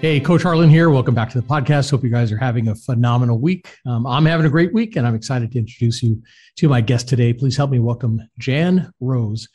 [0.00, 0.88] Hey, Coach Harlan here.
[0.88, 1.90] Welcome back to the podcast.
[1.90, 3.76] Hope you guys are having a phenomenal week.
[3.84, 6.22] Um, I'm having a great week, and I'm excited to introduce you
[6.56, 7.34] to my guest today.
[7.34, 9.46] Please help me welcome Jan Rose.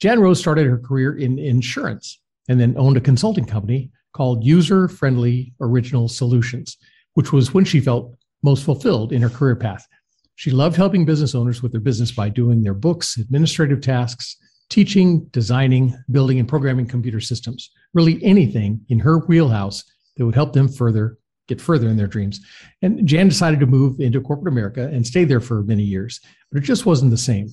[0.00, 4.88] Jan Rose started her career in insurance and then owned a consulting company called User
[4.88, 6.76] Friendly Original Solutions,
[7.14, 9.86] which was when she felt most fulfilled in her career path.
[10.34, 14.38] She loved helping business owners with their business by doing their books, administrative tasks,
[14.70, 17.70] teaching, designing, building, and programming computer systems.
[17.94, 19.84] Really anything in her wheelhouse
[20.16, 21.18] that would help them further
[21.48, 22.40] get further in their dreams.
[22.82, 26.20] And Jan decided to move into corporate America and stay there for many years,
[26.52, 27.48] but it just wasn't the same.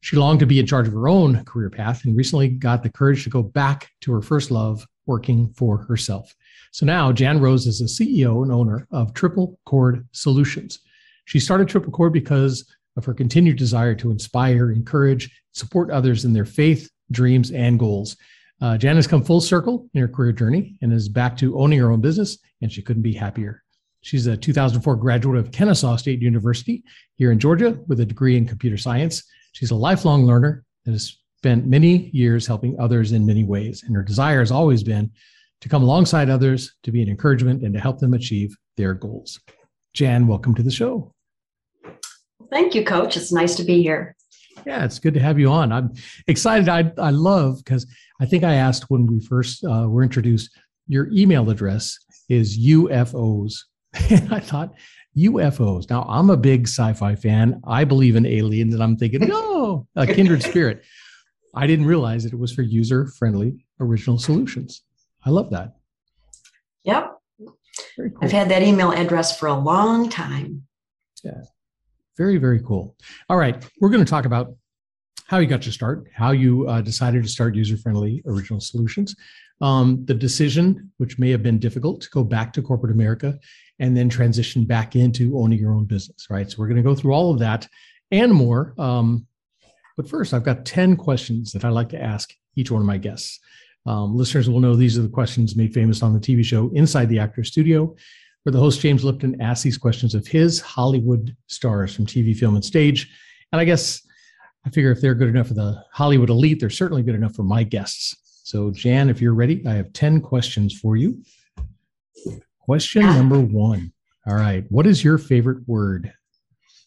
[0.00, 2.90] She longed to be in charge of her own career path and recently got the
[2.90, 6.34] courage to go back to her first love, working for herself.
[6.72, 10.80] So now Jan Rose is the CEO and owner of Triple Cord Solutions.
[11.26, 16.32] She started Triple Cord because of her continued desire to inspire, encourage, support others in
[16.32, 18.16] their faith, dreams, and goals.
[18.60, 21.78] Uh, Jan has come full circle in her career journey and is back to owning
[21.78, 23.62] her own business, and she couldn't be happier.
[24.00, 26.84] She's a 2004 graduate of Kennesaw State University
[27.16, 29.24] here in Georgia with a degree in computer science.
[29.52, 33.82] She's a lifelong learner and has spent many years helping others in many ways.
[33.82, 35.10] And her desire has always been
[35.60, 39.40] to come alongside others, to be an encouragement, and to help them achieve their goals.
[39.92, 41.15] Jan, welcome to the show.
[42.50, 43.16] Thank you, Coach.
[43.16, 44.16] It's nice to be here.
[44.66, 45.72] Yeah, it's good to have you on.
[45.72, 45.94] I'm
[46.26, 46.68] excited.
[46.68, 47.86] I, I love because
[48.20, 50.50] I think I asked when we first uh, were introduced,
[50.88, 53.54] your email address is UFOs.
[54.10, 54.74] And I thought,
[55.16, 55.88] UFOs.
[55.88, 57.60] Now, I'm a big sci fi fan.
[57.66, 60.84] I believe in aliens, and I'm thinking, no, a kindred spirit.
[61.54, 64.82] I didn't realize that it was for user friendly original solutions.
[65.24, 65.76] I love that.
[66.84, 67.12] Yep.
[67.98, 68.10] Cool.
[68.20, 70.66] I've had that email address for a long time.
[71.24, 71.42] Yeah.
[72.16, 72.96] Very, very cool.
[73.28, 73.64] All right.
[73.80, 74.54] We're going to talk about
[75.26, 79.14] how you got your start, how you uh, decided to start user friendly original solutions,
[79.60, 83.38] um, the decision, which may have been difficult to go back to corporate America
[83.78, 86.50] and then transition back into owning your own business, right?
[86.50, 87.68] So we're going to go through all of that
[88.10, 88.74] and more.
[88.78, 89.26] Um,
[89.96, 92.98] but first, I've got 10 questions that I like to ask each one of my
[92.98, 93.40] guests.
[93.84, 97.08] Um, listeners will know these are the questions made famous on the TV show Inside
[97.08, 97.94] the Actor Studio
[98.46, 102.54] where the host James Lipton asks these questions of his Hollywood stars from TV, film,
[102.54, 103.10] and stage.
[103.50, 104.06] And I guess
[104.64, 107.42] I figure if they're good enough for the Hollywood elite, they're certainly good enough for
[107.42, 108.14] my guests.
[108.44, 111.20] So, Jan, if you're ready, I have 10 questions for you.
[112.60, 113.92] Question number one.
[114.28, 114.64] All right.
[114.70, 116.12] What is your favorite word?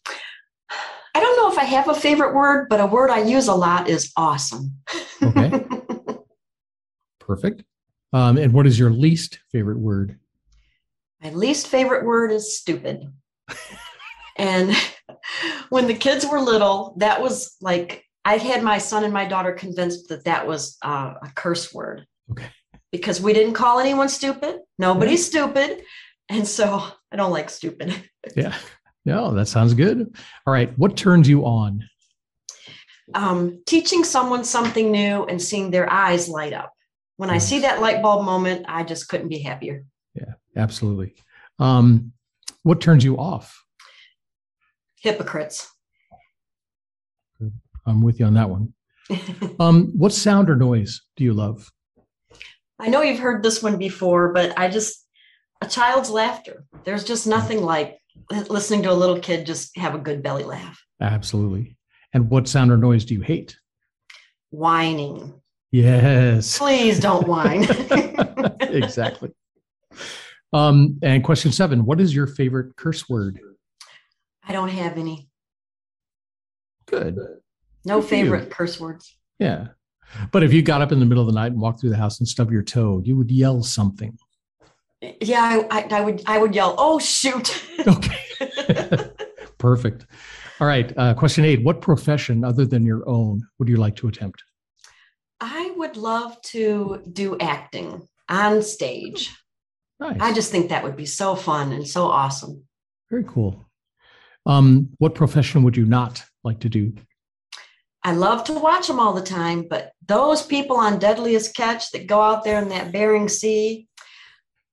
[0.08, 3.54] I don't know if I have a favorite word, but a word I use a
[3.54, 4.78] lot is awesome.
[5.22, 5.62] Okay.
[7.20, 7.66] Perfect.
[8.14, 10.18] Um, and what is your least favorite word?
[11.22, 13.12] My least favorite word is stupid.
[14.38, 14.76] and
[15.70, 19.52] when the kids were little, that was like, I had my son and my daughter
[19.54, 22.06] convinced that that was uh, a curse word.
[22.32, 22.48] Okay.
[22.92, 24.60] Because we didn't call anyone stupid.
[24.78, 25.44] Nobody's yeah.
[25.44, 25.84] stupid.
[26.30, 27.94] And so I don't like stupid.
[28.36, 28.56] yeah.
[29.06, 30.16] No, that sounds good.
[30.46, 30.78] All right.
[30.78, 31.88] What turns you on?
[33.16, 36.72] Um, teaching someone something new and seeing their eyes light up.
[37.18, 39.84] When I see that light bulb moment, I just couldn't be happier.
[40.14, 41.16] Yeah, absolutely.
[41.60, 42.14] Um,
[42.64, 43.64] what turns you off?
[45.02, 45.72] Hypocrites.
[47.86, 48.74] I'm with you on that one.
[49.60, 51.72] um, what sound or noise do you love?
[52.80, 55.06] I know you've heard this one before, but I just,
[55.62, 56.66] a child's laughter.
[56.86, 58.00] There's just nothing like
[58.30, 60.82] listening to a little kid just have a good belly laugh.
[61.02, 61.78] Absolutely.
[62.14, 63.58] And what sound or noise do you hate?
[64.52, 65.34] Whining.
[65.72, 66.58] Yes.
[66.58, 67.64] Please don't whine.
[68.62, 69.32] exactly.
[70.52, 73.40] Um, and question seven What is your favorite curse word?
[74.48, 75.30] I don't have any.
[76.88, 77.20] Good.
[77.86, 79.16] No Good favorite curse words.
[79.38, 79.68] Yeah.
[80.32, 81.98] But if you got up in the middle of the night and walked through the
[81.98, 84.18] house and stubbed your toe, you would yell something.
[85.22, 86.24] Yeah, I, I, I would.
[86.26, 89.12] I would yell, "Oh shoot!" okay.
[89.58, 90.08] Perfect.
[90.60, 90.92] All right.
[90.98, 94.44] Uh, question eight: What profession other than your own would you like to attempt?
[95.40, 99.32] I would love to do acting on stage.
[100.00, 100.18] Nice.
[100.20, 102.64] I just think that would be so fun and so awesome.
[103.10, 103.66] Very cool.
[104.46, 106.94] Um, what profession would you not like to do?
[108.04, 112.08] I love to watch them all the time, but those people on Deadliest Catch that
[112.08, 113.88] go out there in that Bering Sea,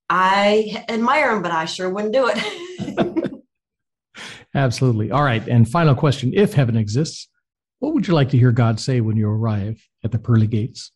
[0.08, 3.32] I admire them, but I sure wouldn't do it.
[4.54, 5.10] Absolutely.
[5.10, 5.46] All right.
[5.48, 7.28] And final question If heaven exists,
[7.80, 10.92] what would you like to hear God say when you arrive at the pearly gates?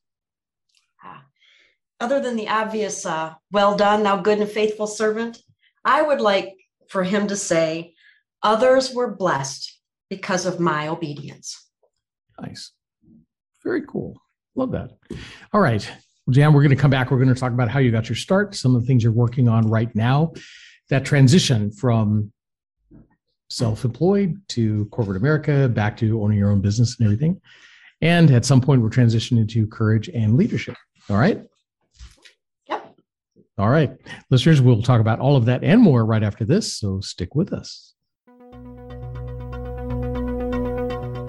[2.01, 5.43] Other than the obvious, uh, well done, thou good and faithful servant,
[5.85, 6.57] I would like
[6.89, 7.95] for him to say,
[8.43, 11.69] others were blessed because of my obedience.
[12.41, 12.73] Nice.
[13.63, 14.17] Very cool.
[14.55, 14.91] Love that.
[15.53, 15.87] All right.
[16.27, 17.11] Well, Jan, we're going to come back.
[17.11, 19.13] We're going to talk about how you got your start, some of the things you're
[19.13, 20.33] working on right now,
[20.89, 22.33] that transition from
[23.51, 27.41] self employed to corporate America, back to owning your own business and everything.
[28.01, 30.77] And at some point, we're transitioning to courage and leadership.
[31.11, 31.45] All right.
[33.61, 33.91] All right.
[34.31, 36.79] Listeners, we'll talk about all of that and more right after this.
[36.79, 37.95] So stick with us.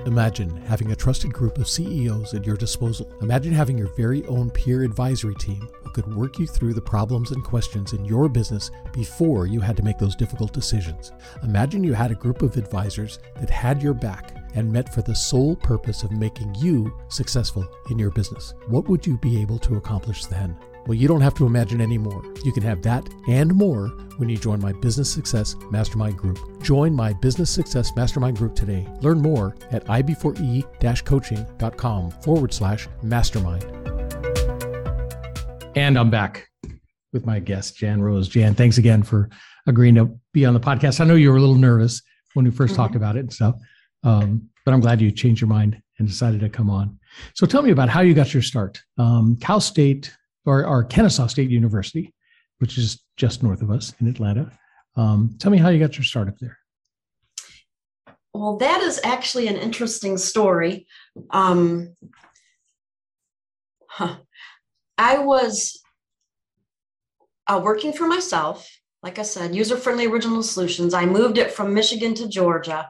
[0.06, 3.12] Imagine having a trusted group of CEOs at your disposal.
[3.22, 7.32] Imagine having your very own peer advisory team who could work you through the problems
[7.32, 11.12] and questions in your business before you had to make those difficult decisions.
[11.44, 15.16] Imagine you had a group of advisors that had your back and met for the
[15.16, 18.54] sole purpose of making you successful in your business.
[18.68, 20.58] What would you be able to accomplish then?
[20.88, 22.24] Well, you don't have to imagine anymore.
[22.44, 26.40] You can have that and more when you join my Business Success Mastermind Group.
[26.64, 28.88] Join my Business Success Mastermind Group today.
[29.02, 33.64] Learn more at ib4e coaching.com forward slash mastermind.
[35.76, 36.50] And I'm back
[37.14, 38.28] with my guest, Jan Rose.
[38.28, 39.30] Jan, thanks again for
[39.68, 41.00] agreeing to be on the podcast.
[41.00, 42.02] I know you were a little nervous
[42.34, 42.76] when we 1st mm-hmm.
[42.76, 43.56] talked about it and stuff,
[44.04, 46.98] um, but I'm glad you changed your mind and decided to come on.
[47.36, 48.82] So tell me about how you got your start.
[48.98, 50.12] Um, Cal State
[50.46, 52.14] or, or Kennesaw State University,
[52.60, 54.52] which is just north of us in Atlanta.
[54.96, 56.58] Um, tell me how you got your start up there.
[58.34, 60.88] Well, that is actually an interesting story.
[61.32, 61.96] Um,
[63.88, 64.18] huh.
[64.98, 65.82] I was
[67.48, 68.70] uh, working for myself,
[69.04, 70.94] like I said, user friendly original solutions.
[70.94, 72.90] I moved it from Michigan to Georgia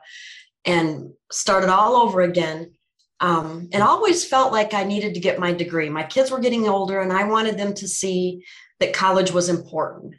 [0.66, 2.74] and started all over again
[3.22, 5.90] um, and always felt like I needed to get my degree.
[5.90, 8.44] My kids were getting older, and I wanted them to see
[8.80, 10.16] that college was important.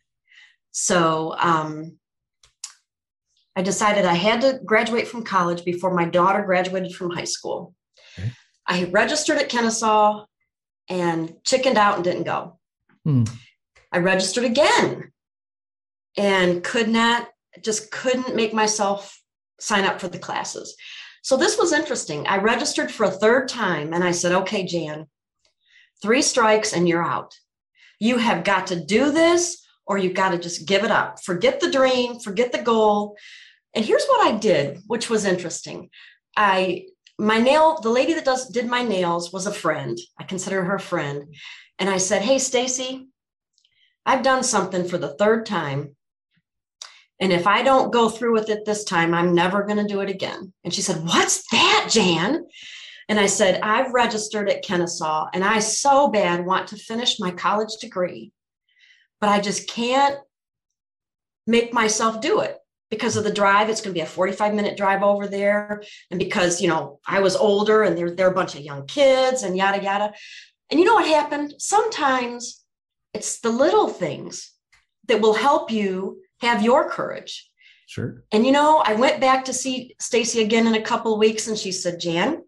[0.71, 1.99] So um,
[3.57, 7.75] I decided I had to graduate from college before my daughter graduated from high school.
[8.19, 8.31] Okay.
[8.69, 10.25] I registered at Kennesaw
[10.89, 12.59] and chickened out and didn't go.
[13.05, 13.25] Hmm.
[13.91, 15.13] I registered again
[16.17, 17.29] and could not,
[17.63, 19.21] just couldn't make myself
[19.59, 20.77] sign up for the classes.
[21.23, 22.27] So this was interesting.
[22.27, 25.07] I registered for a third time and I said, okay, Jan,
[26.03, 27.33] three strikes and you're out.
[28.01, 31.23] You have got to do this or you've got to just give it up.
[31.23, 33.17] Forget the dream, forget the goal.
[33.75, 35.91] And here's what I did, which was interesting.
[36.37, 36.87] I
[37.19, 39.97] my nail the lady that does did my nails was a friend.
[40.19, 41.35] I consider her a friend.
[41.79, 43.09] And I said, "Hey Stacy,
[44.05, 45.97] I've done something for the third time
[47.23, 50.01] and if I don't go through with it this time, I'm never going to do
[50.01, 50.53] it again.
[50.65, 52.45] And she said, What's that, Jan?
[53.09, 57.31] And I said, I've registered at Kennesaw and I so bad want to finish my
[57.31, 58.33] college degree,
[59.21, 60.19] but I just can't
[61.47, 62.59] make myself do it
[62.91, 63.69] because of the drive.
[63.69, 65.81] It's going to be a 45 minute drive over there.
[66.11, 68.85] And because, you know, I was older and there, there are a bunch of young
[68.89, 70.13] kids and yada, yada.
[70.71, 71.55] And you know what happened?
[71.59, 72.65] Sometimes
[73.15, 74.51] it's the little things
[75.07, 77.49] that will help you have your courage.
[77.87, 78.25] Sure.
[78.33, 81.47] And you know, I went back to see Stacy again in a couple of weeks
[81.47, 82.43] and she said, Jan,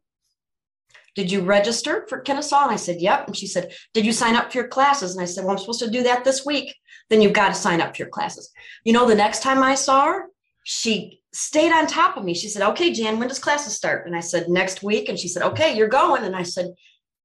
[1.15, 2.65] did you register for Kennesaw?
[2.65, 3.29] And I said, Yep.
[3.29, 5.15] And she said, Did you sign up for your classes?
[5.15, 6.75] And I said, Well, I'm supposed to do that this week.
[7.09, 8.51] Then you've got to sign up for your classes.
[8.85, 10.27] You know, the next time I saw her,
[10.65, 12.35] she stayed on top of me.
[12.35, 14.07] She said, Okay, Jan, when does classes start?
[14.07, 15.09] And I said, Next week.
[15.09, 16.25] And she said, Okay, you're going.
[16.25, 16.75] And I said,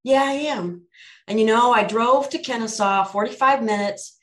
[0.04, 0.84] Yeah, I am.
[1.28, 4.19] And you know, I drove to Kennesaw 45 minutes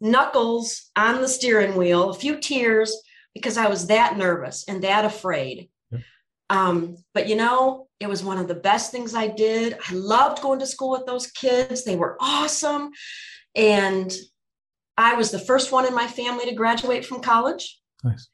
[0.00, 2.96] knuckles on the steering wheel, a few tears
[3.34, 5.68] because I was that nervous and that afraid.
[6.50, 9.76] Um, but you know, it was one of the best things I did.
[9.88, 12.90] I loved going to school with those kids, they were awesome.
[13.54, 14.12] And
[14.96, 17.78] I was the first one in my family to graduate from college.
[18.02, 18.28] Nice.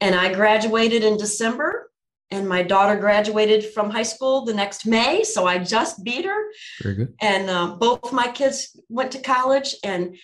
[0.00, 1.90] And I graduated in December,
[2.30, 5.24] and my daughter graduated from high school the next May.
[5.24, 6.44] So I just beat her.
[6.82, 7.14] Very good.
[7.20, 10.16] And uh, both my kids went to college, and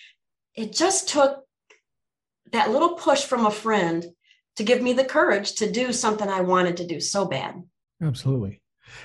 [0.55, 1.45] it just took
[2.51, 4.05] that little push from a friend
[4.55, 7.61] to give me the courage to do something I wanted to do so bad.
[8.01, 8.61] Absolutely.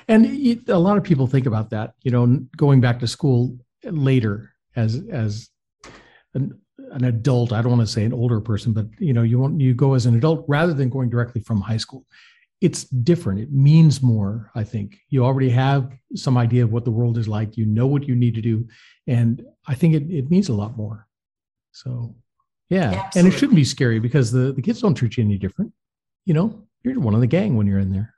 [0.08, 4.52] And a lot of people think about that, you know, going back to school later
[4.76, 5.48] as as
[6.34, 6.58] an,
[6.92, 7.52] an adult.
[7.52, 9.94] I don't want to say an older person, but you know, you want you go
[9.94, 12.04] as an adult rather than going directly from high school.
[12.60, 13.40] It's different.
[13.40, 14.50] It means more.
[14.54, 17.56] I think you already have some idea of what the world is like.
[17.56, 18.68] You know what you need to do,
[19.06, 21.06] and I think it, it means a lot more.
[21.82, 22.14] So,
[22.68, 23.20] yeah, Absolutely.
[23.20, 25.72] and it shouldn't be scary because the the kids don't treat you any different.
[26.26, 28.14] you know, you're one of the gang when you're in there.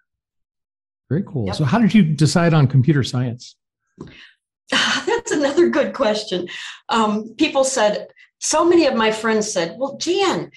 [1.09, 1.47] Very cool.
[1.47, 1.57] Yep.
[1.57, 3.57] So, how did you decide on computer science?
[4.71, 6.49] That's another good question.
[6.89, 8.09] Um, people said,
[8.41, 10.51] so many of my friends said, "Well, Jan,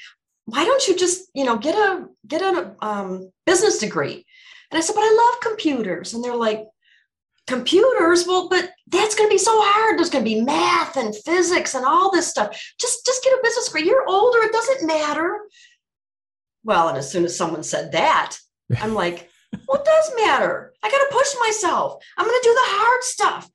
[0.46, 4.26] why don't you just, you know, get a get a um, business degree?"
[4.72, 6.66] And I said, "But I love computers." And they're like,
[7.48, 8.26] "Computers?
[8.28, 9.98] Well, but that's going to be so hard.
[9.98, 12.50] There's going to be math and physics and all this stuff.
[12.80, 13.86] Just just get a business degree.
[13.88, 14.40] You're older.
[14.44, 15.40] It doesn't matter."
[16.64, 18.38] Well, and as soon as someone said that,
[18.80, 19.30] I'm like,
[19.68, 20.74] "Well, it does matter.
[20.84, 22.04] I got to push myself.
[22.18, 23.50] I'm going to do the hard stuff."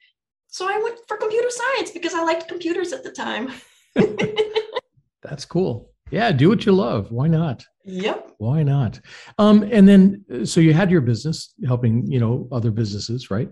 [0.48, 3.52] So I went for computer science because I liked computers at the time.
[5.22, 5.90] That's cool.
[6.10, 7.12] Yeah, do what you love.
[7.12, 7.64] Why not?
[7.84, 8.32] Yep.
[8.38, 9.00] Why not?
[9.38, 13.48] Um, and then, uh, so you had your business helping, you know, other businesses, right?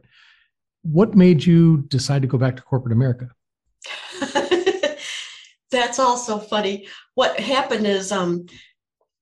[0.90, 3.28] What made you decide to go back to corporate America?
[5.70, 6.88] That's also funny.
[7.14, 8.46] What happened is, um,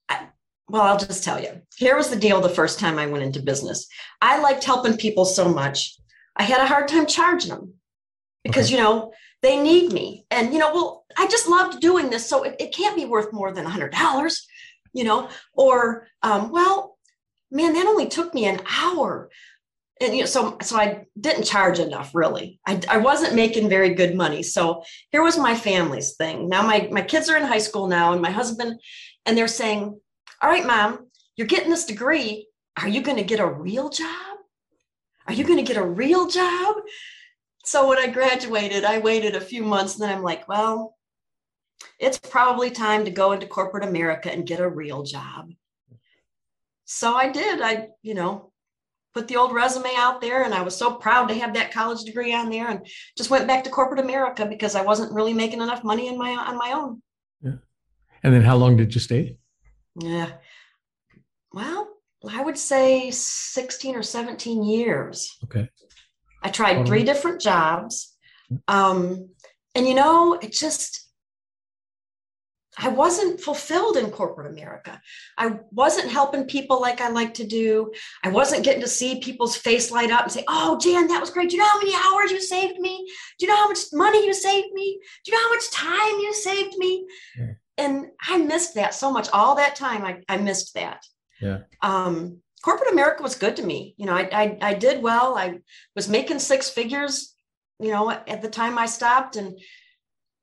[0.08, 0.28] I,
[0.68, 1.60] well, I'll just tell you.
[1.76, 3.88] Here was the deal the first time I went into business.
[4.22, 5.96] I liked helping people so much.
[6.36, 7.74] I had a hard time charging them
[8.44, 8.76] because, Okay.
[8.76, 10.24] you know, they need me.
[10.30, 12.28] And, you know, well, I just loved doing this.
[12.28, 14.36] So it, it can't be worth more than a $100,
[14.92, 16.96] you know, or, um, well,
[17.50, 19.30] man, that only took me an hour.
[20.00, 22.60] And, you know, so, so I didn't charge enough really.
[22.66, 24.42] I, I wasn't making very good money.
[24.42, 26.48] So here was my family's thing.
[26.48, 28.78] Now my, my kids are in high school now and my husband,
[29.24, 29.98] and they're saying,
[30.42, 32.46] all right, mom, you're getting this degree.
[32.80, 34.36] Are you going to get a real job?
[35.26, 36.76] Are you going to get a real job?
[37.64, 40.96] So when I graduated, I waited a few months and then I'm like, well,
[41.98, 45.50] it's probably time to go into corporate America and get a real job.
[46.84, 47.60] So I did.
[47.60, 48.52] I, you know,
[49.16, 52.02] put the old resume out there and I was so proud to have that college
[52.02, 55.62] degree on there and just went back to corporate America because I wasn't really making
[55.62, 57.00] enough money in my on my own.
[57.40, 57.54] Yeah.
[58.22, 59.38] And then how long did you stay?
[59.98, 60.32] Yeah.
[61.50, 61.88] Well,
[62.30, 65.34] I would say 16 or 17 years.
[65.44, 65.70] Okay.
[66.42, 68.14] I tried three different jobs.
[68.68, 69.30] Um,
[69.74, 71.05] and you know, it just,
[72.78, 75.00] I wasn't fulfilled in corporate America.
[75.38, 77.90] I wasn't helping people like I like to do.
[78.22, 81.30] I wasn't getting to see people's face light up and say, Oh, Jan, that was
[81.30, 81.48] great.
[81.50, 83.06] Do you know how many hours you saved me?
[83.38, 85.00] Do you know how much money you saved me?
[85.24, 87.06] Do you know how much time you saved me?
[87.38, 87.52] Yeah.
[87.78, 89.28] And I missed that so much.
[89.32, 91.04] All that time, I, I missed that
[91.40, 91.60] Yeah.
[91.82, 93.94] um, corporate America was good to me.
[93.96, 95.36] You know, I, I, I did well.
[95.36, 95.60] I
[95.94, 97.34] was making six figures,
[97.78, 99.58] you know, at the time I stopped and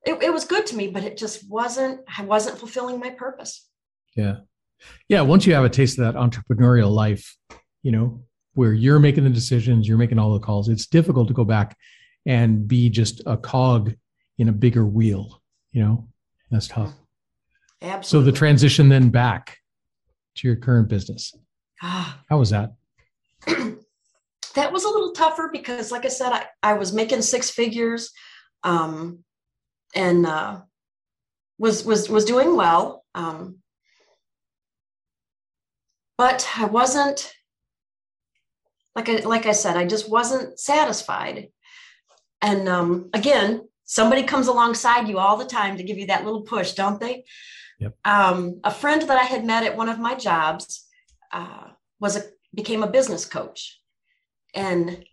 [0.06, 3.68] it, it was good to me, but it just wasn't, I wasn't fulfilling my purpose.
[4.16, 4.38] Yeah.
[5.08, 5.22] Yeah.
[5.22, 7.36] Once you have a taste of that entrepreneurial life,
[7.84, 11.34] you know, where you're making the decisions, you're making all the calls, it's difficult to
[11.34, 11.78] go back
[12.26, 13.94] and be just a cog
[14.38, 15.42] in a bigger wheel,
[15.72, 16.08] you know,
[16.52, 16.94] that's tough.
[17.82, 18.28] Absolutely.
[18.28, 19.58] So the transition then back
[20.36, 21.34] to your current business,
[21.86, 22.74] Ah, how was that?
[23.46, 28.12] that was a little tougher because like I said, I, I was making six figures
[28.64, 29.20] um,
[29.96, 30.62] and uh,
[31.58, 33.04] was, was, was doing well.
[33.16, 33.58] Um,
[36.18, 37.34] but I wasn't,
[38.96, 41.50] like I, like I said, I just wasn't satisfied.
[42.42, 46.42] And um, again, somebody comes alongside you all the time to give you that little
[46.42, 47.26] push, don't they?
[47.80, 47.96] Yep.
[48.06, 50.86] Um, a friend that I had met at one of my jobs
[51.32, 51.70] uh,
[52.00, 52.24] was a
[52.54, 53.82] became a business coach,
[54.54, 55.04] and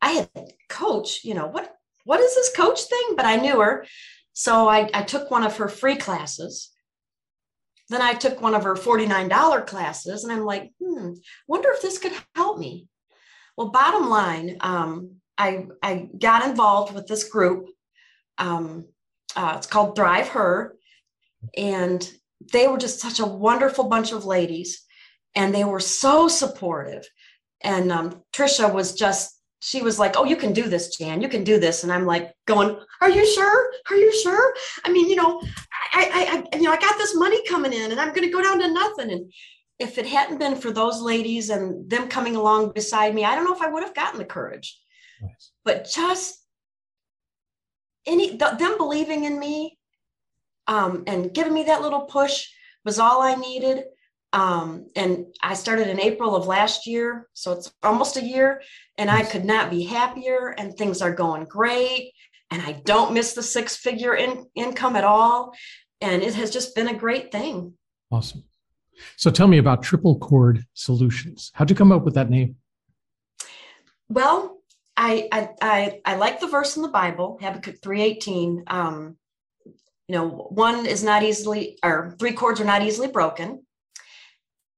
[0.00, 0.30] I had
[0.68, 1.24] coach.
[1.24, 1.76] You know what?
[2.04, 3.14] What is this coach thing?
[3.16, 3.84] But I knew her,
[4.38, 6.70] so I, I took one of her free classes.
[7.88, 11.12] Then I took one of her $49 classes, and I'm like, hmm,
[11.48, 12.86] wonder if this could help me.
[13.56, 17.68] Well, bottom line, um, I, I got involved with this group.
[18.36, 18.84] Um,
[19.34, 20.76] uh, it's called Thrive Her.
[21.56, 22.06] And
[22.52, 24.84] they were just such a wonderful bunch of ladies.
[25.34, 27.08] And they were so supportive.
[27.62, 31.22] And um, Trisha was just, she was like, Oh, you can do this, Jan.
[31.22, 31.82] You can do this.
[31.82, 33.72] And I'm like, going, Are you sure?
[33.90, 34.54] Are you sure?
[34.84, 35.40] I mean, you know,
[35.92, 38.32] I, I, I you know, I got this money coming in and I'm going to
[38.32, 39.10] go down to nothing.
[39.10, 39.32] And
[39.78, 43.44] if it hadn't been for those ladies and them coming along beside me, I don't
[43.44, 44.78] know if I would have gotten the courage.
[45.20, 45.52] Nice.
[45.64, 46.42] But just
[48.06, 49.78] any th- them believing in me
[50.66, 52.48] um, and giving me that little push
[52.84, 53.84] was all I needed.
[54.36, 55.12] Um, and
[55.42, 58.60] I started in April of last year, so it's almost a year,
[58.98, 60.54] and I could not be happier.
[60.58, 62.12] And things are going great,
[62.50, 65.54] and I don't miss the six-figure in- income at all.
[66.02, 67.72] And it has just been a great thing.
[68.10, 68.44] Awesome.
[69.16, 71.50] So tell me about Triple Cord Solutions.
[71.54, 72.56] How'd you come up with that name?
[74.08, 74.58] Well,
[74.96, 78.64] I I I, I like the verse in the Bible, Habakkuk three eighteen.
[78.66, 79.16] Um,
[80.08, 83.48] you know, one is not easily, or three cords are not easily broken.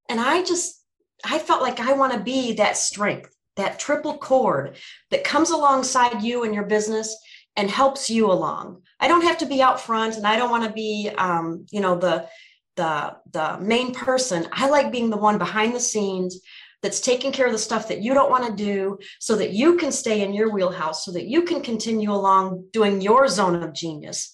[0.09, 0.83] And I just,
[1.25, 4.77] I felt like I want to be that strength, that triple cord
[5.11, 7.17] that comes alongside you and your business
[7.57, 8.83] and helps you along.
[9.01, 11.81] I don't have to be out front and I don't want to be, um, you
[11.81, 12.29] know, the,
[12.77, 14.47] the, the main person.
[14.53, 16.41] I like being the one behind the scenes
[16.83, 19.77] that's taking care of the stuff that you don't want to do so that you
[19.77, 23.73] can stay in your wheelhouse so that you can continue along doing your zone of
[23.73, 24.33] genius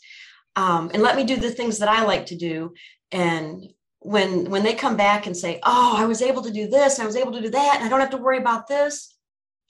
[0.56, 2.74] um, and let me do the things that i like to do
[3.12, 3.64] and
[4.04, 7.06] when when they come back and say oh i was able to do this i
[7.06, 9.14] was able to do that and i don't have to worry about this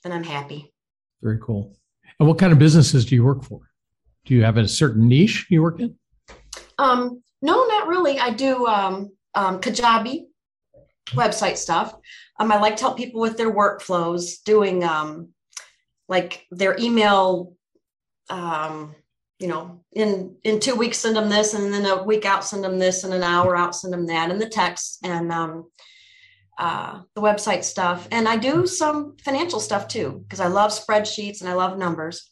[0.05, 0.71] then i'm happy.
[1.21, 1.75] Very cool.
[2.19, 3.61] And what kind of businesses do you work for?
[4.25, 5.95] Do you have a certain niche you work in?
[6.77, 8.19] Um, no not really.
[8.19, 10.25] I do um, um, kajabi
[11.09, 11.95] website stuff.
[12.39, 15.29] Um, I like to help people with their workflows, doing um,
[16.07, 17.55] like their email.
[18.29, 18.93] Um,
[19.39, 22.63] you know, in in two weeks send them this, and then a week out send
[22.63, 25.65] them this, and an hour out send them that, and the text and um,
[26.57, 28.07] uh, the website stuff.
[28.11, 32.31] And I do some financial stuff too because I love spreadsheets and I love numbers.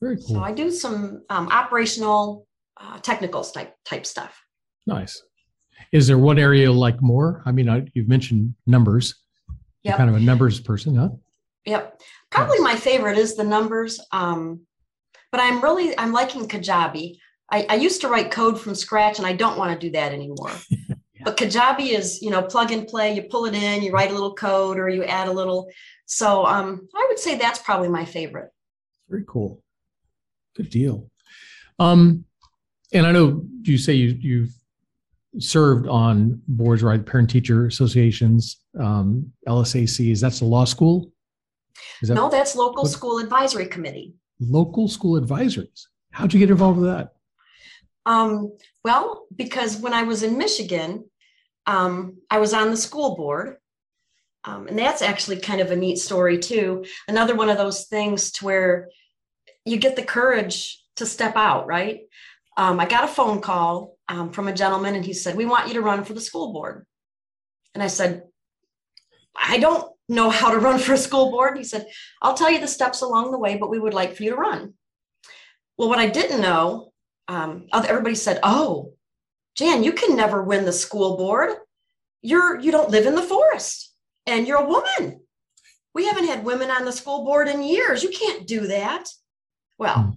[0.00, 0.26] Very cool.
[0.26, 2.46] So I do some um, operational,
[2.78, 4.38] uh, technical type type stuff.
[4.86, 5.22] Nice.
[5.92, 7.42] Is there one area you like more?
[7.46, 9.14] I mean, I, you've mentioned numbers.
[9.48, 9.92] Yep.
[9.92, 11.10] You're kind of a numbers person, huh?
[11.64, 12.00] Yep.
[12.30, 14.00] Probably my favorite is the numbers.
[14.12, 14.60] Um,
[15.32, 17.18] but I'm really I'm liking Kajabi.
[17.50, 20.12] I, I used to write code from scratch, and I don't want to do that
[20.12, 20.52] anymore.
[21.24, 23.12] But Kajabi is you know plug and play.
[23.12, 25.68] You pull it in, you write a little code, or you add a little.
[26.04, 28.52] So um, I would say that's probably my favorite.
[29.08, 29.60] Very cool.
[30.54, 31.10] Good deal.
[31.80, 32.24] Um,
[32.92, 34.54] and I know you say you you've
[35.40, 37.04] served on boards, right?
[37.04, 40.20] Parent teacher associations, um, LSACs.
[40.20, 41.10] That's the law school.
[42.02, 42.92] That, no, that's local what?
[42.92, 44.14] school advisory committee.
[44.40, 45.86] Local school advisories.
[46.10, 47.12] How'd you get involved with that?
[48.04, 51.04] Um, well, because when I was in Michigan,
[51.66, 53.56] um, I was on the school board.
[54.44, 56.84] Um, and that's actually kind of a neat story too.
[57.08, 58.90] Another one of those things to where
[59.64, 62.02] you get the courage to step out, right?
[62.56, 65.66] Um, I got a phone call um, from a gentleman and he said, We want
[65.68, 66.86] you to run for the school board.
[67.74, 68.22] And I said,
[69.34, 71.56] I don't know how to run for a school board.
[71.56, 71.86] he said,
[72.22, 74.36] I'll tell you the steps along the way, but we would like for you to
[74.36, 74.74] run.
[75.76, 76.92] Well, what I didn't know,
[77.28, 78.92] um, everybody said, Oh,
[79.56, 81.56] Jan, you can never win the school board.
[82.22, 83.92] You're you don't live in the forest
[84.26, 85.20] and you're a woman.
[85.94, 88.02] We haven't had women on the school board in years.
[88.02, 89.08] You can't do that.
[89.78, 90.10] Well, hmm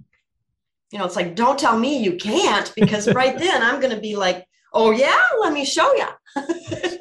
[0.92, 4.02] you know, it's like, don't tell me you can't, because right then I'm going to
[4.02, 6.08] be like, oh, yeah, let me show you.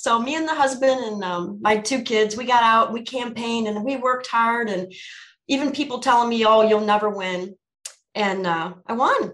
[0.00, 3.68] so, me and the husband and um, my two kids, we got out, we campaigned,
[3.68, 4.70] and we worked hard.
[4.70, 4.90] And
[5.46, 7.54] even people telling me, oh, you'll never win.
[8.14, 9.32] And uh, I won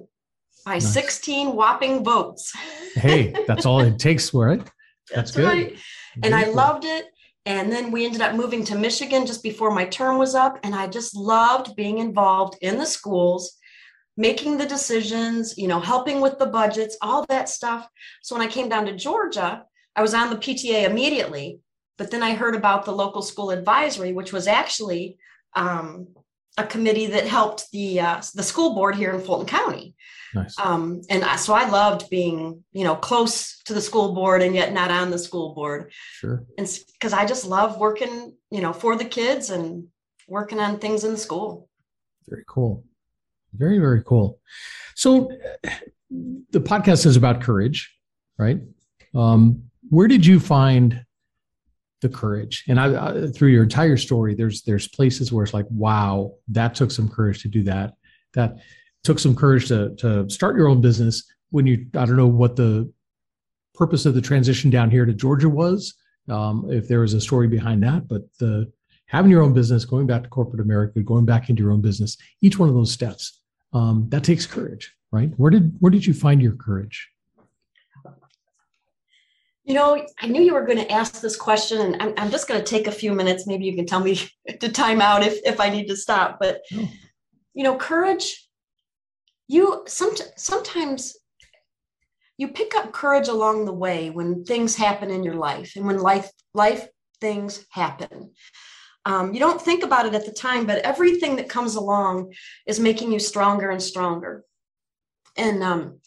[0.64, 0.92] by nice.
[0.92, 2.52] 16 whopping votes.
[2.96, 4.62] hey, that's all it takes for it.
[5.14, 5.44] That's, that's good.
[5.44, 5.79] Right.
[6.24, 7.07] And I loved it.
[7.44, 10.59] And then we ended up moving to Michigan just before my term was up.
[10.64, 13.57] And I just loved being involved in the schools
[14.16, 17.88] making the decisions, you know, helping with the budgets, all that stuff.
[18.22, 19.64] So when I came down to Georgia,
[19.96, 21.61] I was on the PTA immediately,
[21.96, 25.16] but then I heard about the local school advisory, which was actually
[25.54, 26.09] um,
[26.59, 29.94] a committee that helped the uh, the school board here in Fulton County.
[30.35, 30.59] Nice.
[30.59, 34.54] Um, and I, so I loved being, you know, close to the school board and
[34.54, 35.92] yet not on the school board.
[36.12, 36.44] Sure.
[36.59, 39.87] And because I just love working, you know, for the kids and
[40.28, 41.68] working on things in the school.
[42.28, 42.85] Very cool.
[43.54, 44.40] Very, very cool.
[44.94, 45.30] So
[46.11, 47.94] the podcast is about courage,
[48.38, 48.61] right?
[49.14, 51.05] Um, where did you find
[52.03, 52.64] the courage?
[52.68, 56.75] And I, I, through your entire story, there's there's places where it's like, wow, that
[56.75, 57.94] took some courage to do that.
[58.35, 58.59] That
[59.05, 61.25] took some courage to to start your own business.
[61.51, 62.92] When you, I don't know what the
[63.75, 65.94] purpose of the transition down here to Georgia was.
[66.29, 68.70] Um, if there was a story behind that, but the
[69.07, 72.16] having your own business, going back to corporate America, going back into your own business,
[72.42, 75.31] each one of those steps um, that takes courage, right?
[75.37, 77.09] Where did where did you find your courage?
[79.66, 82.46] You know, I knew you were going to ask this question, and I'm, I'm just
[82.48, 83.46] going to take a few minutes.
[83.46, 84.18] Maybe you can tell me
[84.61, 86.38] to time out if, if I need to stop.
[86.40, 86.88] But, oh.
[87.52, 88.48] you know, courage,
[89.48, 91.16] you some, sometimes
[92.38, 95.98] you pick up courage along the way when things happen in your life and when
[95.98, 96.88] life life
[97.20, 98.31] things happen.
[99.05, 102.33] Um, you don't think about it at the time, but everything that comes along
[102.66, 104.44] is making you stronger and stronger.
[105.37, 106.00] And um,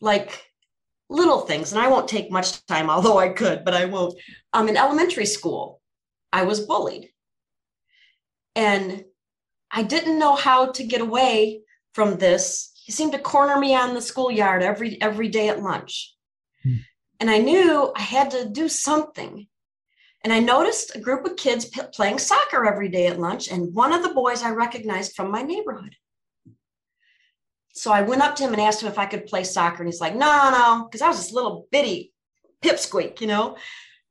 [0.00, 0.44] like
[1.12, 4.14] little things, and I won't take much time, although I could, but I won't.
[4.52, 5.80] Um, in elementary school,
[6.32, 7.10] I was bullied.
[8.54, 9.04] And
[9.70, 11.62] I didn't know how to get away
[11.94, 12.70] from this.
[12.74, 16.14] He seemed to corner me on the schoolyard every every day at lunch.
[16.62, 16.76] Hmm.
[17.20, 19.46] And I knew I had to do something.
[20.24, 23.74] And I noticed a group of kids p- playing soccer every day at lunch, and
[23.74, 25.96] one of the boys I recognized from my neighborhood.
[27.72, 29.82] So I went up to him and asked him if I could play soccer.
[29.82, 32.12] And he's like, no, no, because I was this little bitty
[32.62, 33.56] pipsqueak, you know?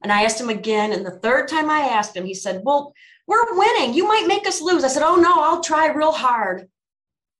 [0.03, 0.91] And I asked him again.
[0.91, 2.93] And the third time I asked him, he said, well,
[3.27, 3.93] we're winning.
[3.93, 4.83] You might make us lose.
[4.83, 6.67] I said, oh, no, I'll try real hard.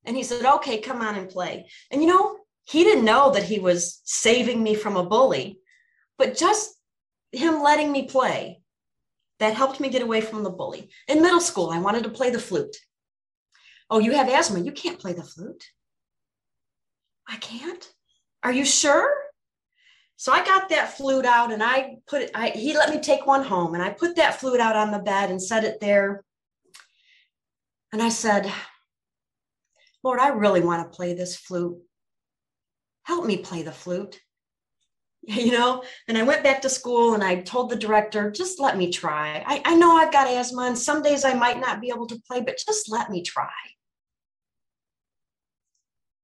[0.06, 1.68] And he said, okay, come on and play.
[1.90, 5.60] And you know, he didn't know that he was saving me from a bully,
[6.18, 6.76] but just
[7.32, 8.62] him letting me play,
[9.40, 10.90] that helped me get away from the bully.
[11.08, 12.78] In middle school, I wanted to play the flute.
[13.90, 14.60] Oh, you have asthma.
[14.60, 15.64] You can't play the flute.
[17.28, 17.88] I can't.
[18.44, 19.10] Are you sure?
[20.18, 23.26] So I got that flute out and I put it, I, he let me take
[23.26, 26.24] one home and I put that flute out on the bed and set it there.
[27.92, 28.52] And I said,
[30.04, 31.78] Lord, I really want to play this flute.
[33.04, 34.20] Help me play the flute.
[35.24, 38.76] You know, and I went back to school and I told the director, just let
[38.76, 39.44] me try.
[39.46, 42.20] I, I know I've got asthma and some days I might not be able to
[42.28, 43.52] play, but just let me try.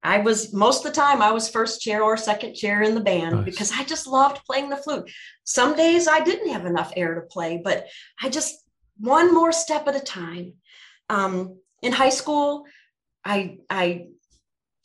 [0.02, 3.00] I was most of the time I was first chair or second chair in the
[3.00, 3.44] band nice.
[3.44, 5.10] because I just loved playing the flute.
[5.44, 7.86] Some days I didn't have enough air to play, but
[8.22, 8.64] I just
[8.98, 10.54] one more step at a time.
[11.10, 12.64] Um, in high school,
[13.24, 14.06] I I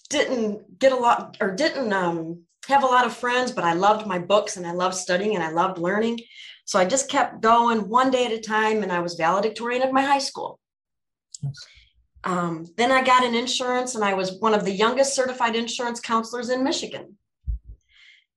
[0.09, 4.07] didn't get a lot or didn't um, have a lot of friends, but I loved
[4.07, 6.19] my books and I loved studying and I loved learning.
[6.65, 9.91] So I just kept going one day at a time, and I was valedictorian of
[9.91, 10.59] my high school.
[11.41, 11.67] Nice.
[12.23, 15.99] Um, then I got an insurance, and I was one of the youngest certified insurance
[15.99, 17.17] counselors in Michigan.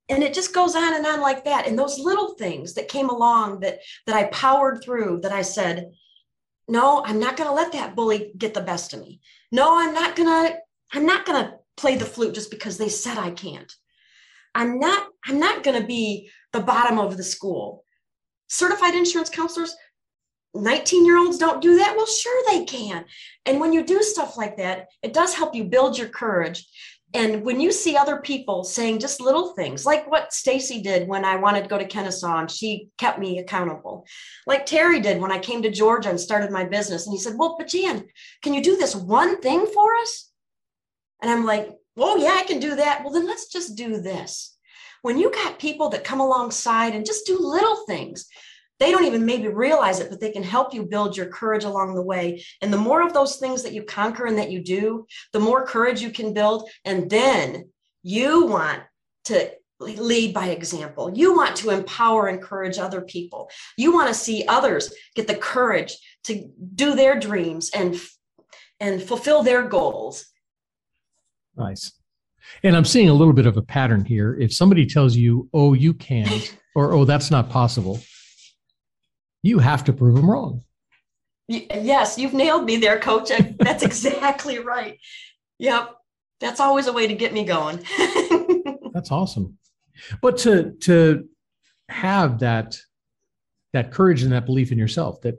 [0.08, 1.66] And it just goes on and on like that.
[1.66, 5.92] And those little things that came along that that I powered through, that I said,
[6.68, 9.20] no, I'm not going to let that bully get the best of me.
[9.52, 10.58] No, I'm not going to.
[10.92, 13.72] I'm not going to play the flute just because they said I can't.
[14.54, 15.08] I'm not.
[15.24, 17.84] I'm not going to be the bottom of the school.
[18.48, 19.74] Certified insurance counselors
[20.62, 21.94] 19 year olds don't do that?
[21.96, 23.04] Well sure they can.
[23.44, 26.66] And when you do stuff like that it does help you build your courage.
[27.14, 31.24] And when you see other people saying just little things like what stacy did when
[31.24, 34.04] i wanted to go to kennesaw and she kept me accountable.
[34.46, 37.34] Like terry did when i came to georgia and started my business and he said
[37.36, 38.06] well but jan
[38.42, 40.30] can you do this one thing for us?
[41.22, 43.02] And i'm like oh yeah i can do that.
[43.02, 44.56] Well then let's just do this.
[45.02, 48.26] When you got people that come alongside and just do little things
[48.78, 51.94] they don't even maybe realize it, but they can help you build your courage along
[51.94, 52.44] the way.
[52.60, 55.66] And the more of those things that you conquer and that you do, the more
[55.66, 56.68] courage you can build.
[56.84, 57.70] And then
[58.02, 58.82] you want
[59.24, 61.10] to lead by example.
[61.14, 63.50] You want to empower, encourage other people.
[63.76, 67.98] You want to see others get the courage to do their dreams and
[68.78, 70.26] and fulfill their goals.
[71.56, 71.92] Nice.
[72.62, 74.36] And I'm seeing a little bit of a pattern here.
[74.38, 78.00] If somebody tells you, "Oh, you can't," or "Oh, that's not possible,"
[79.46, 80.62] you have to prove them wrong.
[81.48, 83.30] Yes, you've nailed me there, coach.
[83.58, 84.98] That's exactly right.
[85.58, 85.94] Yep.
[86.40, 87.84] That's always a way to get me going.
[88.92, 89.56] That's awesome.
[90.20, 91.28] But to to
[91.88, 92.76] have that
[93.72, 95.36] that courage and that belief in yourself that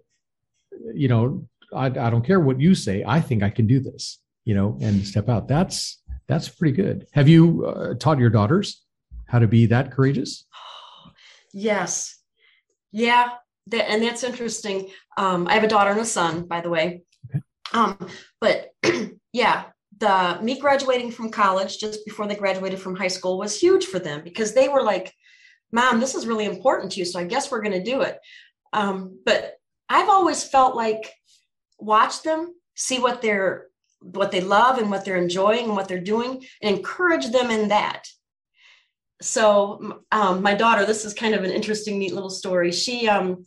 [0.93, 4.20] you know, I, I don't care what you say, I think I can do this,
[4.46, 5.48] you know, and step out.
[5.48, 7.08] That's that's pretty good.
[7.12, 8.84] Have you uh, taught your daughters
[9.28, 10.46] how to be that courageous?
[11.54, 12.20] Yes.
[12.91, 13.30] Yeah,
[13.69, 14.89] that, and that's interesting.
[15.17, 17.03] Um, I have a daughter and a son, by the way.
[17.30, 17.41] Okay.
[17.73, 17.97] Um,
[18.39, 18.69] but
[19.34, 19.65] yeah,
[19.99, 23.99] the me graduating from college just before they graduated from high school was huge for
[23.99, 25.13] them because they were like,
[25.71, 28.17] "Mom, this is really important to you, so I guess we're going to do it."
[28.73, 29.56] Um, but
[29.89, 31.13] I've always felt like
[31.80, 33.67] watch them, see what they're
[34.01, 37.69] what they love and what they're enjoying and what they're doing, and encourage them in
[37.69, 38.08] that
[39.21, 42.71] so um, my daughter this is kind of an interesting neat little story.
[42.71, 43.45] She um,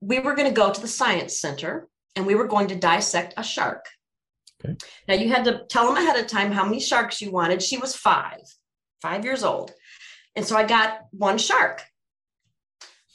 [0.00, 3.34] we were going to go to the science center and we were going to dissect
[3.36, 3.86] a shark.
[4.64, 4.74] Okay.
[5.06, 7.62] now you had to tell them ahead of time how many sharks you wanted.
[7.62, 8.40] She was five
[9.02, 9.72] five years old.
[10.34, 11.82] And so i got one shark.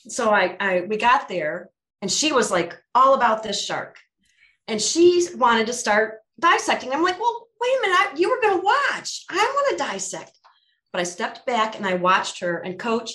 [0.07, 1.69] So i, I we got there
[2.01, 3.97] and she was like all about this shark.
[4.67, 6.93] And she wanted to start dissecting.
[6.93, 9.25] I'm like well wait a minute I, you were going to watch.
[9.29, 10.37] I want to dissect
[10.91, 12.59] but I stepped back and I watched her.
[12.59, 13.11] And coach,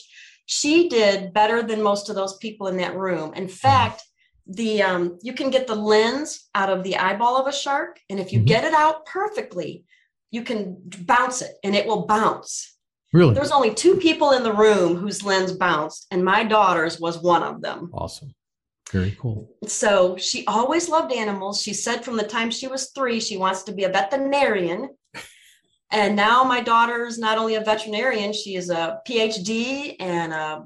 [0.46, 3.34] she did better than most of those people in that room.
[3.34, 4.02] In fact,
[4.46, 8.20] the um, you can get the lens out of the eyeball of a shark, and
[8.20, 8.46] if you mm-hmm.
[8.46, 9.84] get it out perfectly,
[10.30, 12.76] you can bounce it, and it will bounce.
[13.12, 13.34] Really?
[13.34, 17.42] There's only two people in the room whose lens bounced, and my daughter's was one
[17.42, 17.90] of them.
[17.92, 18.34] Awesome.
[18.92, 19.50] Very cool.
[19.66, 21.60] So she always loved animals.
[21.60, 24.90] She said from the time she was three, she wants to be a veterinarian.
[25.90, 30.60] And now my daughter's not only a veterinarian, she is a PhD and I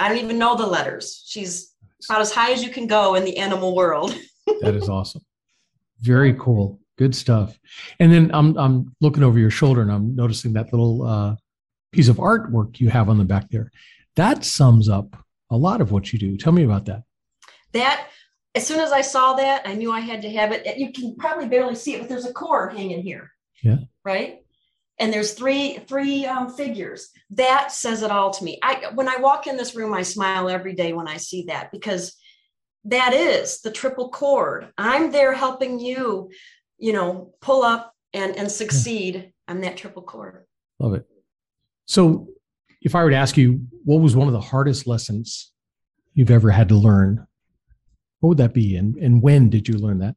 [0.00, 1.24] I don't even know the letters.
[1.26, 1.74] She's
[2.08, 4.16] about as high as you can go in the animal world.
[4.60, 5.22] that is awesome.
[6.00, 6.80] Very cool.
[6.96, 7.58] Good stuff.
[8.00, 11.36] And then I'm I'm looking over your shoulder and I'm noticing that little uh,
[11.92, 13.70] piece of artwork you have on the back there.
[14.16, 15.16] That sums up
[15.50, 16.36] a lot of what you do.
[16.36, 17.02] Tell me about that.
[17.72, 18.08] That
[18.54, 20.78] as soon as I saw that, I knew I had to have it.
[20.78, 23.30] You can probably barely see it, but there's a cord hanging here.
[23.62, 23.78] Yeah.
[24.08, 24.38] Right.
[24.98, 27.10] And there's three three um, figures.
[27.30, 28.58] That says it all to me.
[28.62, 31.70] I when I walk in this room, I smile every day when I see that
[31.70, 32.16] because
[32.86, 34.72] that is the triple cord.
[34.78, 36.30] I'm there helping you,
[36.78, 40.46] you know, pull up and and succeed on that triple cord.
[40.78, 41.06] Love it.
[41.84, 42.28] So,
[42.80, 45.52] if I were to ask you, what was one of the hardest lessons
[46.14, 47.26] you've ever had to learn
[48.20, 48.76] what would that be?
[48.76, 50.16] And, and when did you learn that?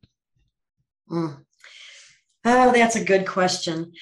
[1.10, 1.38] Mm.
[2.46, 3.94] Oh, that's a good question.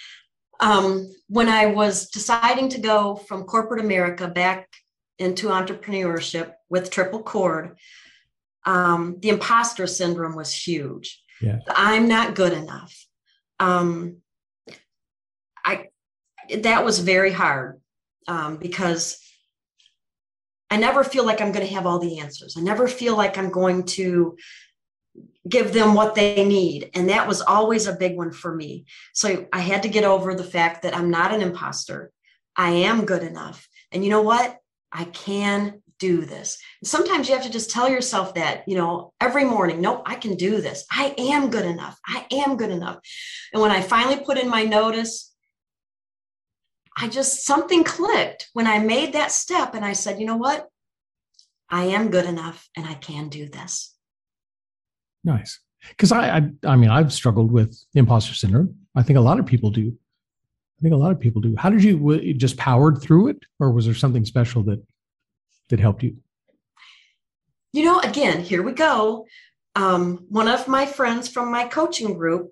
[0.59, 4.67] Um, when I was deciding to go from corporate America back
[5.17, 7.77] into entrepreneurship with Triple Cord,
[8.65, 11.21] um, the imposter syndrome was huge.
[11.41, 11.59] Yeah.
[11.69, 12.95] I'm not good enough.
[13.59, 14.17] Um,
[15.65, 15.87] I
[16.61, 17.79] that was very hard
[18.27, 19.21] um, because
[20.69, 22.55] I never feel like I'm going to have all the answers.
[22.57, 24.37] I never feel like I'm going to
[25.47, 26.91] give them what they need.
[26.93, 28.85] And that was always a big one for me.
[29.13, 32.11] So I had to get over the fact that I'm not an imposter.
[32.55, 33.67] I am good enough.
[33.91, 34.57] And you know what?
[34.91, 36.57] I can do this.
[36.83, 40.35] sometimes you have to just tell yourself that, you know, every morning, no, I can
[40.35, 40.85] do this.
[40.89, 41.99] I am good enough.
[42.07, 42.99] I am good enough.
[43.51, 45.35] And when I finally put in my notice,
[46.97, 50.67] I just something clicked when I made that step and I said, you know what?
[51.69, 53.93] I am good enough and I can do this.
[55.23, 55.59] Nice.
[55.89, 58.75] Because I, I, I mean, I've struggled with imposter syndrome.
[58.95, 59.93] I think a lot of people do.
[60.77, 61.55] I think a lot of people do.
[61.57, 64.83] How did you, just powered through it, or was there something special that
[65.69, 66.17] that helped you?
[67.73, 69.27] You know, again, here we go.
[69.75, 72.51] Um, one of my friends from my coaching group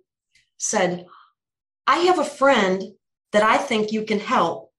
[0.58, 1.06] said,
[1.88, 2.84] "I have a friend
[3.32, 4.72] that I think you can help.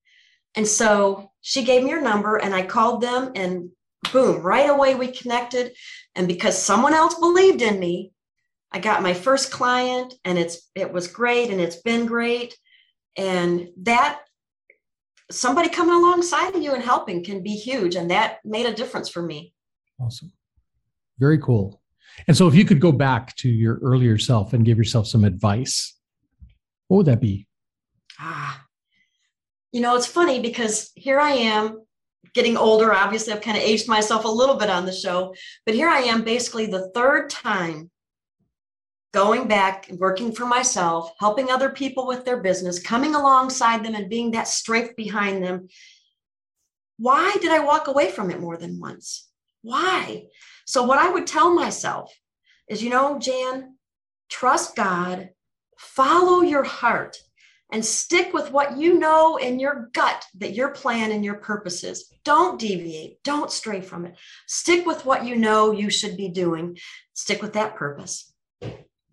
[0.54, 3.70] And so she gave me your number and I called them and
[4.12, 5.72] boom, right away we connected.
[6.18, 8.12] And because someone else believed in me,
[8.72, 12.58] I got my first client and it's it was great and it's been great.
[13.16, 14.20] And that
[15.30, 17.94] somebody coming alongside of you and helping can be huge.
[17.94, 19.54] And that made a difference for me.
[20.00, 20.32] Awesome.
[21.18, 21.80] Very cool.
[22.26, 25.24] And so if you could go back to your earlier self and give yourself some
[25.24, 25.94] advice,
[26.88, 27.46] what would that be?
[28.18, 28.64] ah,
[29.72, 31.82] you know, it's funny because here I am
[32.34, 32.92] getting older.
[32.92, 35.34] Obviously, I've kind of aged myself a little bit on the show,
[35.66, 37.90] but here I am basically the third time
[39.12, 43.94] going back and working for myself, helping other people with their business, coming alongside them
[43.94, 45.68] and being that strength behind them.
[46.98, 49.28] Why did I walk away from it more than once?
[49.62, 50.26] Why?
[50.66, 52.12] So, what I would tell myself
[52.68, 53.76] is, you know, Jan,
[54.28, 55.30] trust God,
[55.78, 57.16] follow your heart
[57.70, 61.84] and stick with what you know in your gut that your plan and your purpose
[61.84, 62.10] is.
[62.24, 64.16] Don't deviate, don't stray from it.
[64.46, 66.78] Stick with what you know you should be doing.
[67.14, 68.32] Stick with that purpose.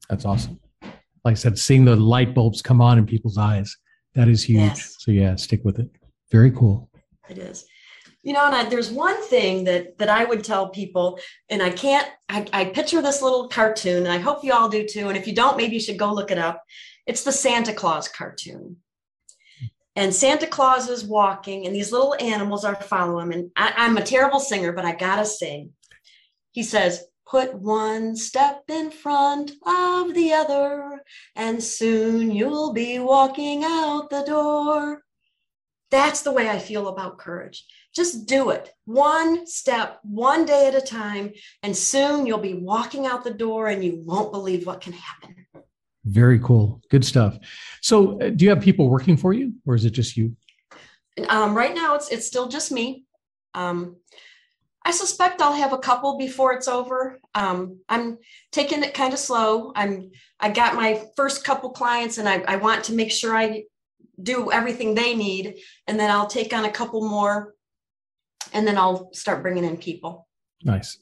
[0.09, 0.59] That's awesome.
[1.23, 3.75] Like I said, seeing the light bulbs come on in people's eyes,
[4.13, 4.59] that is huge.
[4.59, 4.95] Yes.
[4.99, 5.89] So, yeah, stick with it.
[6.31, 6.89] Very cool.
[7.29, 7.65] It is.
[8.21, 11.69] You know, and I, there's one thing that that I would tell people, and I
[11.69, 12.07] can't.
[12.27, 15.09] I, I picture this little cartoon, and I hope you all do too.
[15.09, 16.63] And if you don't, maybe you should go look it up
[17.05, 18.77] it's the Santa Claus cartoon.
[19.95, 23.31] And Santa Claus is walking, and these little animals are following him.
[23.31, 25.71] And I, am a terrible singer, but I gotta sing.
[26.51, 31.01] He says, Put one step in front of the other,
[31.35, 35.01] and soon you'll be walking out the door.
[35.89, 37.65] That's the way I feel about courage.
[37.95, 41.31] Just do it one step, one day at a time,
[41.63, 45.35] and soon you'll be walking out the door and you won't believe what can happen.
[46.05, 46.81] Very cool.
[46.89, 47.37] Good stuff.
[47.81, 50.35] So, uh, do you have people working for you, or is it just you?
[51.29, 53.05] Um, right now, it's it's still just me.
[53.55, 53.97] Um,
[54.83, 57.19] I suspect I'll have a couple before it's over.
[57.33, 58.19] Um, I'm
[58.51, 59.71] taking it kind of slow.
[59.75, 63.63] I'm I got my first couple clients, and I, I want to make sure I
[64.21, 65.55] do everything they need,
[65.87, 67.55] and then I'll take on a couple more,
[68.53, 70.27] and then I'll start bringing in people.
[70.63, 70.99] Nice.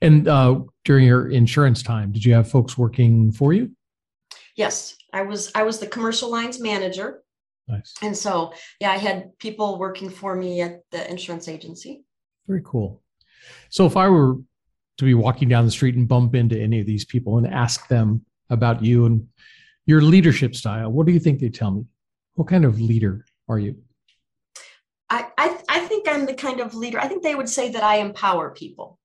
[0.00, 3.72] And uh, during your insurance time, did you have folks working for you?
[4.58, 7.22] Yes, I was I was the commercial lines manager.
[7.68, 7.94] Nice.
[8.02, 12.04] And so, yeah, I had people working for me at the insurance agency.
[12.48, 13.02] Very cool.
[13.70, 14.36] So if I were
[14.96, 17.86] to be walking down the street and bump into any of these people and ask
[17.86, 19.28] them about you and
[19.86, 21.84] your leadership style, what do you think they tell me?
[22.34, 23.76] What kind of leader are you?
[25.08, 27.84] I, I, I think I'm the kind of leader, I think they would say that
[27.84, 28.97] I empower people.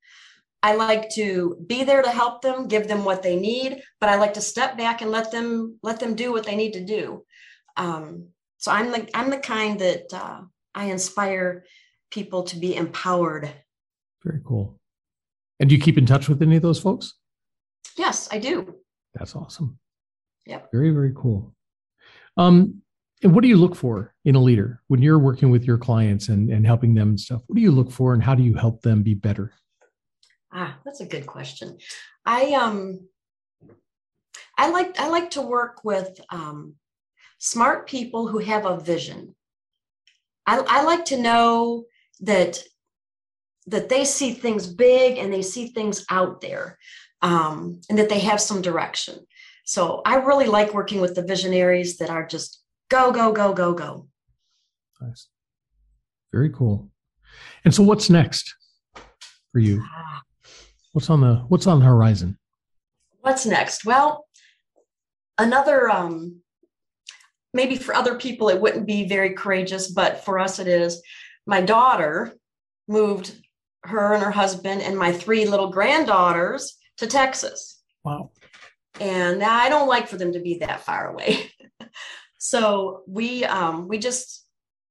[0.64, 4.16] I like to be there to help them, give them what they need, but I
[4.16, 7.26] like to step back and let them let them do what they need to do.
[7.76, 10.42] Um, so I'm the I'm the kind that uh,
[10.74, 11.66] I inspire
[12.12, 13.52] people to be empowered.
[14.24, 14.80] Very cool.
[15.60, 17.16] And do you keep in touch with any of those folks?
[17.98, 18.76] Yes, I do.
[19.16, 19.78] That's awesome.
[20.46, 20.72] Yep.
[20.72, 21.54] Very very cool.
[22.38, 22.82] Um,
[23.22, 26.30] and what do you look for in a leader when you're working with your clients
[26.30, 27.42] and, and helping them and stuff?
[27.48, 29.54] What do you look for and how do you help them be better?
[30.54, 31.78] Ah, that's a good question.
[32.26, 33.08] I um
[34.58, 36.76] I like I like to work with um
[37.40, 39.36] smart people who have a vision.
[40.46, 41.86] I, I like to know
[42.22, 42.64] that
[43.68, 46.78] that they see things big and they see things out there
[47.22, 49.26] um, and that they have some direction.
[49.66, 53.74] So I really like working with the visionaries that are just go, go, go, go,
[53.74, 54.08] go.
[55.02, 55.30] Nice.
[56.34, 56.92] Very cool.
[57.64, 58.54] And so what's next
[59.52, 59.82] for you?
[59.82, 60.22] Ah.
[60.94, 62.38] What's on the what's on the horizon?
[63.22, 63.84] What's next?
[63.84, 64.28] Well,
[65.38, 66.42] another um
[67.54, 71.02] maybe for other people it wouldn't be very courageous, but for us it is.
[71.46, 72.34] My daughter
[72.88, 73.36] moved
[73.86, 77.82] her and her husband and my three little granddaughters to Texas.
[78.04, 78.32] Wow.
[79.00, 81.50] And I don't like for them to be that far away.
[82.40, 84.46] so we um, we just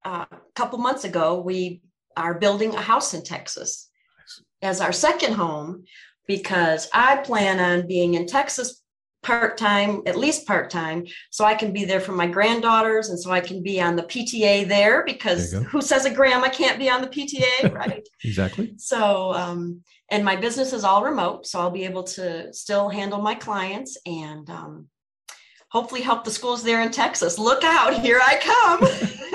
[0.05, 1.81] uh, a couple months ago we
[2.17, 3.88] are building a house in Texas
[4.62, 5.85] as our second home
[6.27, 8.83] because I plan on being in Texas
[9.22, 13.18] part time, at least part time, so I can be there for my granddaughters and
[13.18, 16.79] so I can be on the PTA there because There who says a grandma can't
[16.79, 18.07] be on the PTA, right?
[18.25, 18.75] Exactly.
[18.79, 23.20] So, um, and my business is all remote, so I'll be able to still handle
[23.20, 24.88] my clients and um,
[25.70, 27.38] hopefully help the schools there in Texas.
[27.38, 29.18] Look out, here I come.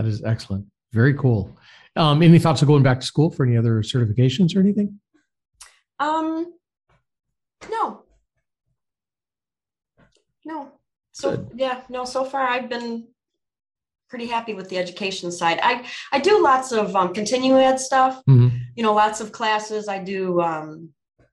[0.00, 0.64] That is excellent.
[0.92, 1.54] Very cool.
[1.96, 5.00] Um, any thoughts of going back to school for any other certifications or anything?
[5.98, 6.52] um,
[7.70, 8.02] no,
[10.44, 10.72] no.
[11.12, 11.50] So Good.
[11.56, 12.04] yeah, no.
[12.04, 13.08] So far, I've been
[14.08, 15.60] pretty happy with the education side.
[15.62, 18.22] I I do lots of um, continuing ed stuff.
[18.28, 18.58] Mhm.
[18.76, 19.88] You know, lots of classes.
[19.88, 20.40] I do.
[20.40, 20.90] Um,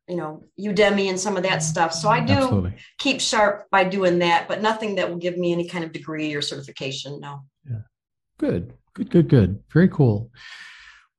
[0.10, 1.91] you know, Udemy and some of that stuff.
[1.91, 2.76] So I do Absolutely.
[2.98, 6.34] keep sharp by doing that, but nothing that will give me any kind of degree
[6.34, 7.20] or certification.
[7.20, 7.41] No.
[7.70, 7.80] Yeah.
[8.38, 9.64] Good, good, good, good.
[9.72, 10.32] Very cool.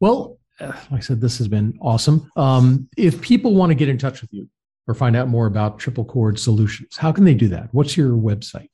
[0.00, 2.30] Well, uh, like I said, this has been awesome.
[2.36, 4.48] Um, if people want to get in touch with you
[4.86, 7.68] or find out more about Triple Cord Solutions, how can they do that?
[7.72, 8.70] What's your website?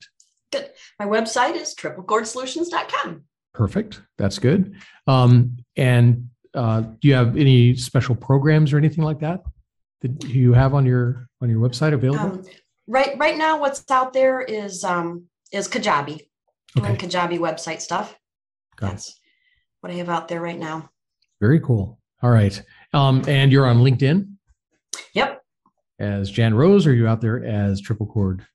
[0.51, 0.71] Good.
[0.99, 3.23] My website is triplecordsolutions.com.
[3.53, 4.01] Perfect.
[4.17, 4.75] That's good.
[5.07, 9.43] Um, and uh, do you have any special programs or anything like that
[10.01, 12.39] that you have on your on your website available?
[12.39, 12.43] Um,
[12.87, 16.21] right right now what's out there is um is Kajabi.
[16.75, 18.17] Doing Kajabi website stuff.
[18.75, 18.89] Got it.
[18.91, 19.19] That's
[19.81, 20.89] what I have out there right now.
[21.41, 21.99] Very cool.
[22.23, 22.61] All right.
[22.93, 24.27] Um, and you're on LinkedIn
[25.13, 25.41] Yep.
[25.99, 28.45] as Jan Rose, or are you out there as Triple Cord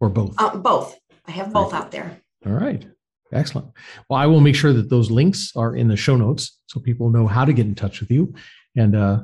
[0.00, 0.40] or both?
[0.40, 0.98] Um, both.
[1.26, 2.20] I have both out there.
[2.46, 2.84] All right.
[3.32, 3.68] Excellent.
[4.08, 7.10] Well, I will make sure that those links are in the show notes so people
[7.10, 8.34] know how to get in touch with you.
[8.76, 9.20] And uh,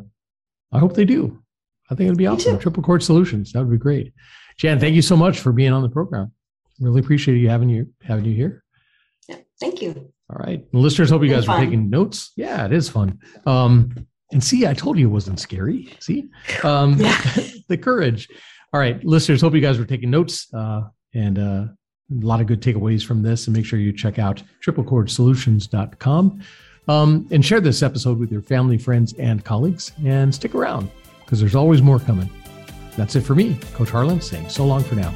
[0.72, 1.42] I hope they do.
[1.90, 2.58] I think it'd be awesome.
[2.58, 3.52] Triple Cord Solutions.
[3.52, 4.12] That would be great.
[4.58, 6.32] Jan, thank you so much for being on the program.
[6.80, 8.62] Really appreciate you having you having you here.
[9.28, 9.36] Yeah.
[9.60, 10.12] Thank you.
[10.28, 10.64] All right.
[10.72, 12.32] Listeners, hope you guys were taking notes.
[12.36, 13.20] Yeah, it is fun.
[13.46, 15.94] Um, and see, I told you it wasn't scary.
[16.00, 16.28] See?
[16.64, 17.16] Um, Yeah.
[17.68, 18.28] the courage.
[18.72, 20.82] All right, listeners, hope you guys were taking notes uh,
[21.14, 21.74] and uh, a
[22.10, 23.46] lot of good takeaways from this.
[23.46, 26.40] And make sure you check out triplecordsolutions.com
[26.88, 29.92] um, and share this episode with your family, friends, and colleagues.
[30.04, 30.90] And stick around
[31.24, 32.30] because there's always more coming.
[32.96, 35.12] That's it for me, Coach Harlan, saying so long for now.